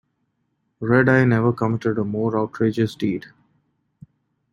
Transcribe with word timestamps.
Red-Eye 0.79 1.25
never 1.25 1.53
committed 1.53 1.99
a 1.99 2.03
more 2.03 2.35
outrageous 2.35 2.95
deed. 2.95 3.27